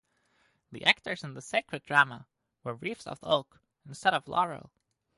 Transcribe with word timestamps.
The 0.71 0.83
actors 0.83 1.23
in 1.23 1.35
the 1.35 1.43
sacred 1.43 1.83
drama 1.83 2.25
wore 2.63 2.73
wreaths 2.73 3.05
of 3.05 3.19
oak 3.21 3.59
instead 3.87 4.15
of 4.15 4.27
laurel. 4.27 4.71